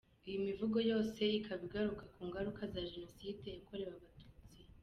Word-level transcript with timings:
Iyi 0.27 0.37
mivugo 0.47 0.77
yose 0.91 1.21
ikaba 1.39 1.61
igaruka 1.67 2.03
ku 2.13 2.21
ngaruka 2.27 2.61
za 2.73 2.81
Jenoside 2.91 3.45
yakorewe 3.55 3.87
abatutsi. 3.91 4.37